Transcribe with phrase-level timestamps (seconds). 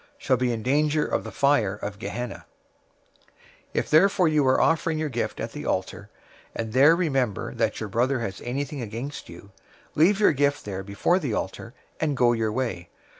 [0.17, 2.45] shall be in danger of the fire of Gehenna.{or, Hell}
[3.27, 3.31] 005:023
[3.75, 6.09] "If therefore you are offering your gift at the altar,
[6.55, 9.51] and there remember that your brother has anything against you,
[9.95, 12.89] 005:024 leave your gift there before the altar, and go your way.